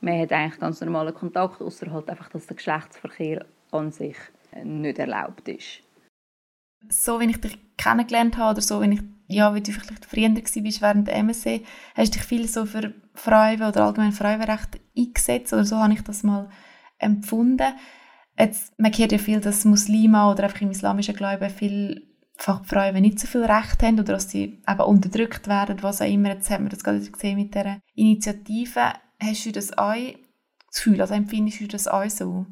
[0.00, 4.16] man hat eigentlich ganz normalen Kontakt, außer halt einfach, dass der Geschlechtsverkehr an sich
[4.64, 5.82] nicht erlaubt ist.
[6.88, 10.34] So, wenn ich dich kennengelernt habe oder so, wenn ich, ja, wie du vielleicht früher
[10.34, 15.52] warst während der MSC, hast du dich viel so für Frauen oder allgemein Frauenrecht eingesetzt
[15.52, 16.48] oder so habe ich das mal
[16.98, 17.74] empfunden.
[18.38, 23.18] Jetzt, man hört ja viel, dass Muslime oder einfach im islamischen Glauben viel Frauen nicht
[23.18, 26.30] so viel Recht haben oder dass sie eben unterdrückt werden, was auch immer.
[26.30, 28.92] Jetzt haben wir das gerade gesehen mit dieser Initiative.
[29.20, 32.46] Hast du das auch das Gefühl, also empfindest du das auch so?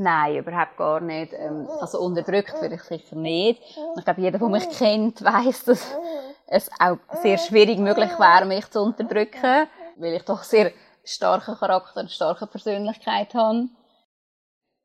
[0.00, 1.32] Nein, überhaupt gar nicht.
[1.32, 3.60] Ähm, also unterdrückt würde ich sicher nicht.
[3.96, 5.96] Ich glaube, jeder, der mich kennt, weiß, dass
[6.46, 10.70] es auch sehr schwierig möglich wäre, mich zu unterdrücken, weil ich doch sehr
[11.02, 13.68] starken Charakter und starke Persönlichkeit habe.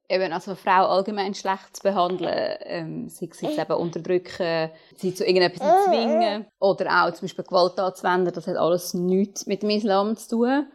[0.10, 5.26] Eben, also Frau allgemein schlecht zu behandeln, ähm, sei es jetzt eben unterdrücken, sie zu
[5.26, 10.17] irgendetwas zwingen oder auch zum Beispiel Gewalt anzuwenden, das hat alles nichts mit dem Islam
[10.17, 10.67] zu tun.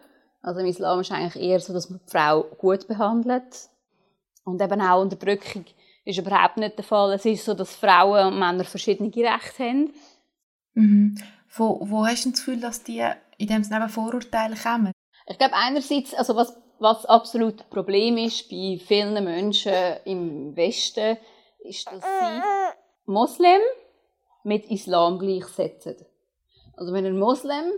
[0.43, 3.69] Also im Islam ist eigentlich eher so, dass man die Frau gut behandelt
[4.49, 5.65] und eben auch Unterdrückung
[6.05, 7.13] ist überhaupt nicht der Fall.
[7.13, 9.93] Es ist so, dass Frauen und Männer verschiedene Rechte haben.
[10.75, 11.19] Mhm.
[11.55, 13.05] Wo, wo hast du das Gefühl, dass die
[13.37, 14.93] in dem Sinne Vorurteile kommen?
[15.27, 19.73] Ich glaube einerseits, also was, was absolut ein Problem ist bei vielen Menschen
[20.05, 21.19] im Westen,
[21.61, 22.41] ist, dass sie
[23.05, 23.61] Moslem
[24.45, 25.97] mit Islam gleichsetzen.
[26.77, 27.73] Also wenn ein Moslem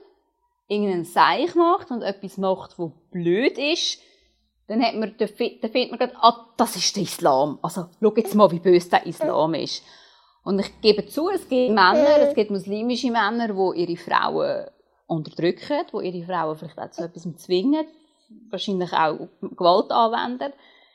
[0.69, 4.01] irgendeinen Seich macht und etwas macht, wo blöd ist,
[4.71, 7.59] dann, hat man, dann findet man gerade, ah, das ist der Islam.
[7.61, 9.83] Also, schau jetzt mal, wie böse der Islam ist.
[10.45, 14.67] Und ich gebe zu, es gibt Männer, es gibt muslimische Männer, die ihre Frauen
[15.09, 17.85] unterdrücken, die ihre Frauen vielleicht auch zu etwas zwingen,
[18.49, 20.53] wahrscheinlich auch Gewalt anwenden.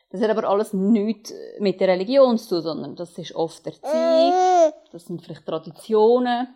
[0.10, 4.72] Das hat aber alles nichts mit der Religion zu tun, sondern das ist oft Erziehung,
[4.94, 6.48] das sind vielleicht Traditionen,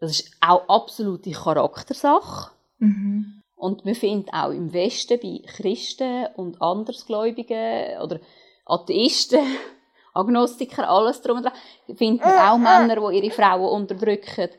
[0.00, 2.50] das ist auch absolute Charaktersache.
[2.80, 3.37] Mhm.
[3.58, 8.20] Und wir finden auch im Westen bei Christen und Andersgläubigen oder
[8.64, 9.40] Atheisten,
[10.14, 11.52] Agnostiker, alles drum und dran,
[11.96, 14.50] finden wir auch Männer, die ihre Frauen unterdrücken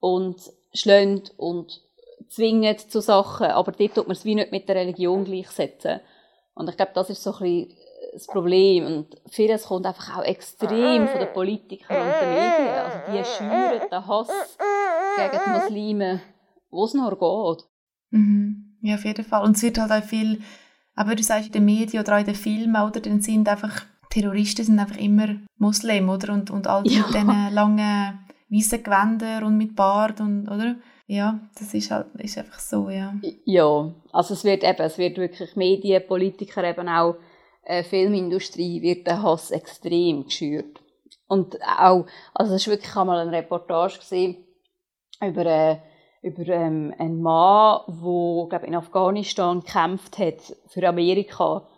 [0.00, 0.36] und
[0.72, 1.80] schlagen und
[2.28, 3.46] zwingen zu Sachen.
[3.46, 6.00] Aber dort tut man es wie nicht mit der Religion gleichsetzen.
[6.54, 7.76] Und ich glaube, das ist so ein bisschen
[8.12, 8.86] das Problem.
[8.86, 12.68] Und vieles kommt einfach auch extrem von den Politikern und den Medien.
[12.68, 14.58] Also die schüren den Hass
[15.16, 16.20] gegen die Muslime,
[16.70, 17.66] wo es noch geht.
[18.14, 18.76] Mhm.
[18.80, 19.44] Ja, auf jeden Fall.
[19.44, 20.40] Und es wird halt auch viel,
[20.94, 23.82] aber du sagst in den Medien oder auch in den Filmen, oder, dann sind einfach,
[24.10, 26.32] Terroristen sind einfach immer Muslim, oder?
[26.32, 27.06] Und, und all die ja.
[27.06, 28.18] mit diesen langen
[28.50, 30.76] weißen Gewändern und mit Bart und, oder?
[31.06, 33.14] Ja, das ist halt, ist einfach so, ja.
[33.44, 37.16] Ja, also es wird eben, es wird wirklich Medien, Politiker, eben auch
[37.64, 40.80] äh, Filmindustrie, wird der Hass extrem geschürt.
[41.26, 44.36] Und auch, also es war wirklich einmal eine Reportage gesehen
[45.20, 45.76] über äh,
[46.24, 51.68] über ähm, einen Mann, der glaube in Afghanistan gekämpft hat für Amerika.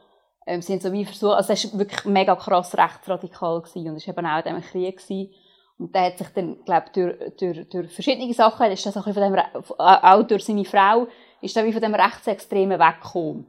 [0.46, 4.06] Ähm, haben so wie versucht, also er war wirklich mega krass rechtsradikal gewesen und es
[4.06, 5.34] war eben auch in diesem Krieg gewesen.
[5.78, 9.14] Und der hat sich dann, glaube durch, durch, durch verschiedene Sachen, ist das auch, von
[9.14, 9.36] dem,
[9.78, 11.08] auch durch seine Frau,
[11.42, 13.46] ist er wie von dem Rechtsextremen weggekommen.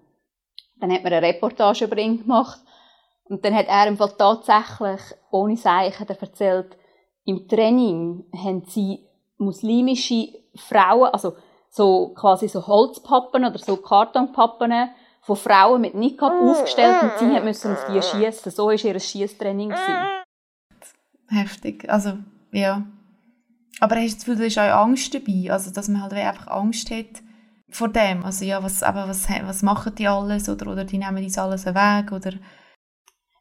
[0.79, 2.59] Dann hat man eine Reportage über ihn gemacht.
[3.25, 6.75] Und dann hat er im Fall tatsächlich, ohne Zeichen, erzählt,
[7.23, 9.06] im Training haben sie
[9.37, 11.35] muslimische Frauen, also
[11.69, 14.73] so quasi so Holzpappen oder so Kartonpappen
[15.21, 18.51] von Frauen mit Niqab aufgestellt und sie müssen auf die schießen.
[18.51, 19.73] So war ihr Schießtraining.
[21.29, 21.89] Heftig.
[21.89, 22.13] Also,
[22.51, 22.85] ja.
[23.79, 25.51] Aber hast du das Gefühl, da ist auch Angst dabei?
[25.51, 27.21] Also, dass man halt einfach Angst hat
[27.69, 28.23] vor dem?
[28.23, 30.49] Also, ja, was, aber was, was machen die alles?
[30.49, 32.11] Oder, oder die nehmen uns alles weg?
[32.11, 32.33] Oder...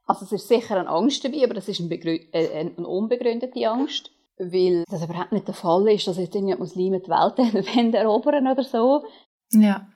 [0.07, 4.11] Also, es ist sicher eine Angst dabei, aber das ist eine, äh, eine unbegründete Angst.
[4.39, 8.65] Weil das überhaupt nicht der Fall ist, dass jetzt die Muslime die Welt erobern oder
[8.65, 9.05] so.
[9.53, 9.87] Ja.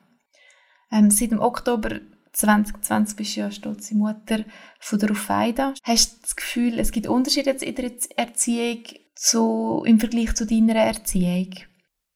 [0.91, 2.01] Ähm, seit dem Oktober
[2.33, 4.45] 2020 bist du ja stolze Mutter
[4.79, 5.75] von der Rufeida.
[5.83, 10.77] Hast du das Gefühl, es gibt Unterschiede in der Erziehung zu, im Vergleich zu deiner
[10.77, 11.51] Erziehung?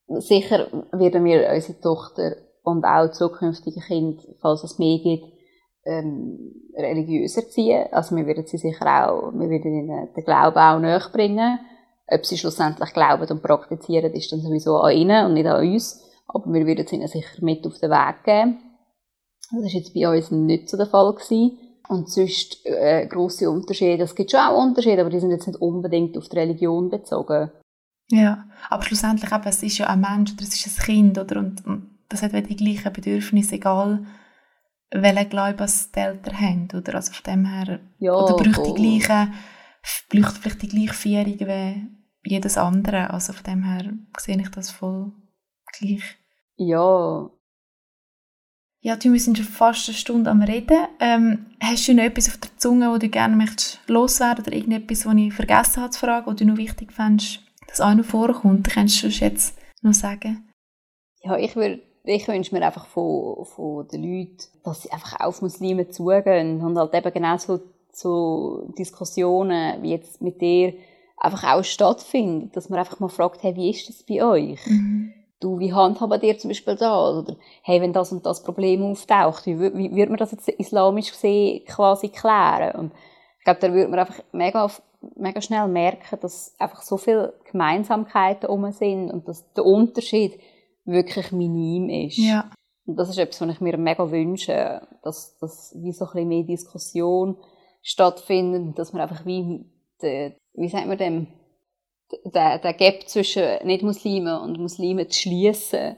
[0.07, 5.25] Sicher werden wir unsere Tochter und auch zukünftige Kinder, falls es mehr gibt,
[5.85, 6.39] ähm,
[6.77, 7.87] religiös erziehen.
[7.93, 11.59] Also wir werden sie sicher auch, wir werden ihnen den Glauben auch näher bringen.
[12.07, 16.03] Ob sie schlussendlich glauben und praktizieren, ist dann sowieso an ihnen und nicht an uns.
[16.27, 18.59] Aber wir werden es ihnen sicher mit auf den Weg geben.
[19.51, 21.13] Das war jetzt bei uns nicht so der Fall.
[21.15, 21.59] Gewesen.
[21.89, 24.05] Und sonst äh, grosse Unterschiede.
[24.05, 27.51] Es gibt schon auch Unterschiede, aber die sind jetzt nicht unbedingt auf die Religion bezogen.
[28.11, 31.41] Ja, aber schlussendlich eben, es ist ja ein Mensch oder es ist ein Kind oder,
[31.41, 34.07] und, und das hat die gleichen Bedürfnisse, egal
[34.91, 36.69] welchen Glauben die Eltern haben.
[36.75, 36.95] Oder?
[36.95, 39.33] Also von dem her, ja, oder braucht die gleichen,
[40.09, 43.11] braucht vielleicht die gleiche Führung wie jedes andere.
[43.11, 45.13] Also von dem her sehe ich das voll
[45.79, 46.17] gleich.
[46.57, 47.31] Ja,
[48.85, 50.87] ja, wir sind schon fast eine Stunde am Reden.
[51.01, 55.07] Ähm, hast du noch etwas auf der Zunge, wo du gerne möchtest loswerden oder irgendetwas,
[55.07, 58.69] was ich vergessen habe zu fragen, oder du noch wichtig fändest, dass auch noch vorkommt?
[58.69, 60.47] Kannst du jetzt noch sagen?
[61.23, 65.41] Ja, ich würde ich wünsche mir einfach von, von den Leuten, dass sie einfach auf
[65.41, 67.63] Muslime zugehen und halt eben genau so,
[67.97, 70.75] so Diskussionen wie jetzt mit dir
[71.17, 74.67] einfach auch stattfinden, dass man einfach mal fragt, hey, wie ist das bei euch?
[74.67, 77.19] Mhm du, wie handhaben dir zum Beispiel da?
[77.19, 81.11] Oder, hey, wenn das und das Problem auftaucht, wie, wie würde man das jetzt islamisch
[81.11, 82.75] gesehen quasi klären?
[82.77, 82.93] Und
[83.39, 84.71] ich glaube, da würde man einfach mega,
[85.17, 90.41] mega schnell merken, dass einfach so viele Gemeinsamkeiten um sind und dass der Unterschied
[90.87, 92.19] wirklich minim ist.
[92.19, 92.51] Ja.
[92.87, 96.29] Und das ist etwas, was ich mir mega wünsche, dass, dass wie so ein bisschen
[96.29, 97.37] mehr Diskussion
[97.85, 99.65] stattfindet, dass man einfach wie,
[100.03, 101.29] de, wie sagt man dem,
[102.11, 105.97] den, den Gap zwischen Nicht-Muslimen und Muslimen zu schließen.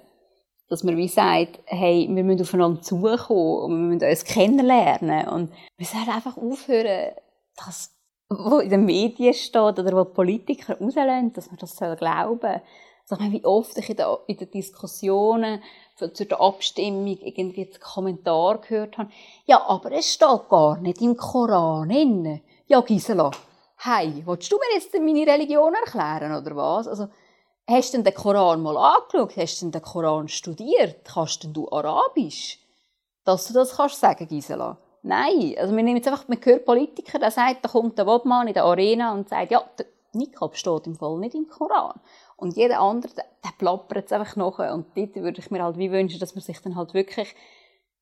[0.68, 5.28] Dass man wie sagt, hey, wir müssen aufeinander zukommen und wir müssen uns kennenlernen.
[5.28, 7.12] Und wir sollten einfach aufhören,
[7.54, 7.94] das,
[8.28, 13.18] was in den Medien steht oder was Politiker rauslösen, dass man das glauben soll.
[13.18, 15.62] Also, wie oft ich in den Diskussionen
[15.96, 19.10] zu der Abstimmung irgendwie einen Kommentar gehört habe.
[19.46, 22.40] Ja, aber es steht gar nicht im Koran drin.
[22.66, 23.30] Ja, Gisela,
[23.78, 26.86] hey, willst du mir jetzt meine Religion erklären, oder was?
[26.86, 27.08] Also,
[27.66, 29.36] hast du den Koran mal angeschaut?
[29.36, 31.04] Hast du den Koran studiert?
[31.04, 32.58] Kannst denn du Arabisch?
[33.24, 34.76] Dass du das kannst sagen, Gisela?
[35.02, 35.54] Nein.
[35.58, 38.54] Also, wir nehmen jetzt einfach, man hört Politiker, der sagt, da kommt der Wobmann in
[38.54, 42.00] der Arena und sagt, ja, der Nikab steht im Fall nicht im Koran.
[42.36, 44.74] Und jeder andere, der, der plappert jetzt einfach nachher.
[44.74, 47.34] Und dort würde ich mir halt wie wünschen, dass man sich dann halt wirklich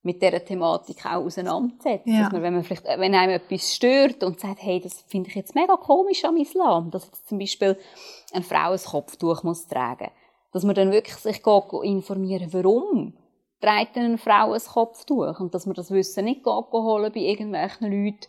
[0.02, 2.06] mit dieser Thematik auch auseinandersetzt.
[2.06, 2.24] Ja.
[2.24, 5.34] Dass man, wenn man vielleicht, wenn einem etwas stört und sagt, hey, das finde ich
[5.34, 7.78] jetzt mega komisch am Islam, dass jetzt zum Beispiel
[8.32, 10.10] eine Frau ein Kopftuch muss tragen,
[10.52, 11.42] dass man dann wirklich sich
[11.82, 13.14] informieren, warum
[13.60, 18.26] trägt eine Frau ein Kopftuch und dass man das Wissen nicht holen bei irgendwelchen Leuten,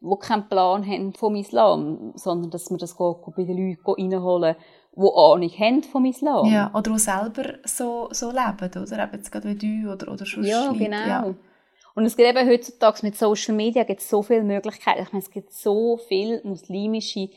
[0.00, 4.56] die keinen Plan haben vom Islam, sondern dass man das bei den Leuten reinholen
[4.98, 6.46] die Ahnung haben vom Islam.
[6.46, 9.04] Ja, oder die selber so, so leben, oder?
[9.04, 10.78] Eben jetzt gerade wie du oder, oder schon Ja, Leute.
[10.78, 11.06] genau.
[11.06, 11.34] Ja.
[11.94, 15.02] Und es gibt eben heutzutage mit Social Media gibt so viele Möglichkeiten.
[15.02, 17.28] Ich meine, es gibt so viele muslimische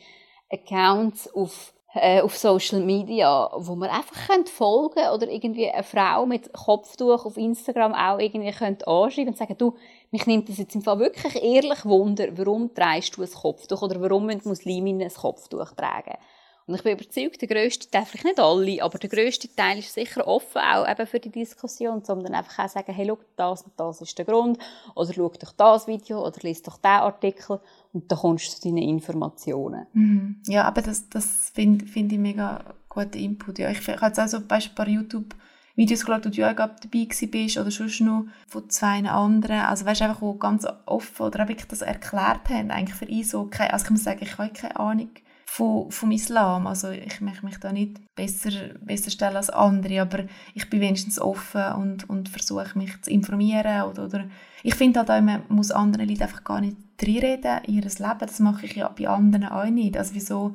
[0.52, 6.26] Accounts auf, äh, auf Social Media, wo man einfach könnt folgen oder irgendwie eine Frau
[6.26, 9.74] mit Kopftuch auf Instagram auch irgendwie könnt anschreiben und sagen, du,
[10.10, 14.00] mich nimmt das jetzt im Fall wirklich ehrlich Wunder, warum trägst du ein Kopftuch oder
[14.00, 16.18] warum müssen Musliminnen ein Kopftuch tragen?
[16.66, 19.92] Und ich bin überzeugt, der grösste Teil, vielleicht nicht alle, aber der grösste Teil ist
[19.92, 23.72] sicher offen auch eben für die Diskussion, dann einfach auch sagen, hey, schau, das und
[23.76, 24.58] das ist der Grund,
[24.94, 27.60] oder schau doch das Video, oder liest doch diesen Artikel,
[27.92, 29.86] und dann kommst du zu deinen Informationen.
[29.92, 30.36] Mhm.
[30.46, 33.58] Ja, aber das, das finde find ich mega guten Input.
[33.58, 35.34] Ja, ich, ich habe jetzt also ein paar YouTube
[35.74, 39.60] Videos geschaut, wo du auch dabei bist oder sonst noch von zwei anderen.
[39.60, 43.24] Also weißt einfach, wo ganz offen oder auch wirklich das erklärt haben, eigentlich für ihn
[43.24, 45.10] so, also ich muss sagen, ich habe keine Ahnung
[45.52, 46.66] vom, vom Islam.
[46.66, 51.20] Also ich möchte mich da nicht besser, besser stellen als andere, aber ich bin wenigstens
[51.20, 53.82] offen und, und versuche mich zu informieren.
[53.82, 54.24] Oder, oder
[54.62, 58.18] ich finde halt auch, man muss anderen Leuten einfach gar nicht reinreden in ihr Leben.
[58.18, 59.98] Das mache ich ja bei anderen auch nicht.
[59.98, 60.54] Also wieso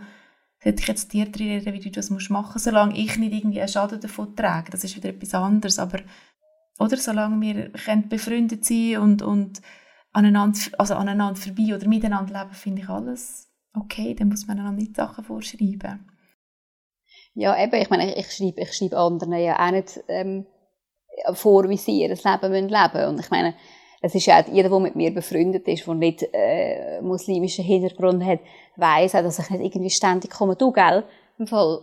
[0.63, 3.69] sollte ich jetzt dir reinreden, wie du das machen musst, solange ich nicht irgendwie einen
[3.69, 4.71] Schaden davon trage.
[4.71, 5.77] Das ist wieder etwas anderes.
[5.77, 5.99] Aber,
[6.79, 7.71] oder solange wir
[8.09, 9.61] befreundet sein und, und
[10.11, 13.46] aneinander, also aneinander vorbei oder miteinander leben, finde ich alles
[13.81, 16.09] okay, dann muss man einander nicht Sachen vorschreiben.
[17.33, 20.47] Ja, eben, ich meine, ich schreibe, ich schreibe anderen ja auch nicht ähm,
[21.33, 22.19] vor, wie sie ihr Leben
[22.51, 23.07] leben müssen.
[23.07, 23.53] Und ich meine,
[24.01, 28.23] es ist ja auch jeder, der mit mir befreundet ist, der nicht äh, muslimischen Hintergrund
[28.23, 28.39] hat,
[28.75, 31.03] weiss auch, dass ich nicht irgendwie ständig komme, du, gell?
[31.39, 31.81] Im Fall,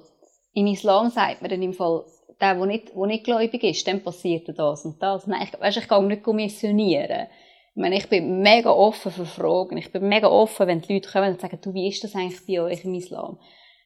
[0.55, 2.05] im Islam sagt man dann im Fall,
[2.41, 5.27] der, der nicht, der nicht gläubig ist, dann passiert das und das.
[5.27, 7.29] Nein, ich, weißt, ich kann nicht missionieren.
[7.75, 9.77] Ich meine, ich bin mega offen für Fragen.
[9.77, 12.47] Ich bin mega offen, wenn die Leute kommen und sagen, du, wie ist das eigentlich
[12.47, 13.39] bei euch im Islam?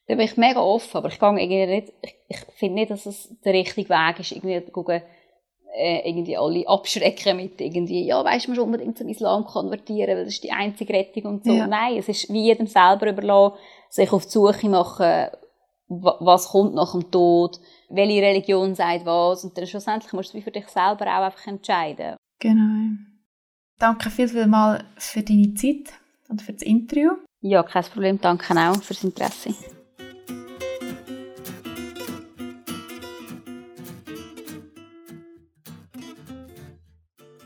[0.07, 3.07] Dann bin ich mega offen, aber ich gehe irgendwie nicht, ich, ich finde nicht, dass
[3.07, 5.03] es der richtige Weg ist, irgendwie gucken,
[5.75, 10.17] äh, irgendwie alle abschrecken mit irgendwie, ja, weißt du, man muss unbedingt zum Islam konvertieren,
[10.17, 11.53] weil das ist die einzige Rettung und so.
[11.53, 11.67] Ja.
[11.67, 13.57] Nein, es ist wie jedem selber überlassen,
[13.91, 15.29] sich auf die Suche machen,
[15.89, 20.51] was kommt nach dem Tod, welche Religion sagt was und dann schlussendlich musst du für
[20.51, 22.17] dich selber auch einfach entscheiden.
[22.39, 22.99] Genau.
[23.79, 25.93] Danke viel, viel mal für deine Zeit
[26.29, 27.13] und für das Interview.
[27.41, 28.21] Ja, kein Problem.
[28.21, 29.55] Danke auch fürs Interesse.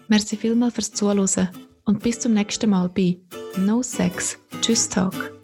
[0.08, 1.48] Merci vielmals fürs Zuhören
[1.84, 3.18] und bis zum nächsten Mal bei
[3.56, 5.41] No Sex, Tschüss Talk.